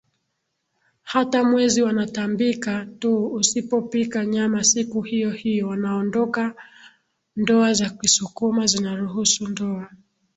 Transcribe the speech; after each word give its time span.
hata 1.03 1.43
mwezi 1.43 1.81
wanatambika 1.81 2.85
tuUsipopika 2.99 4.25
nyama 4.25 4.63
siku 4.63 5.01
hiyohiyo 5.01 5.67
wanaondokaNdoa 5.67 7.73
za 7.73 7.89
kisukuma 7.89 8.65
zinaruhusu 8.67 9.47
ndoa 9.47 9.89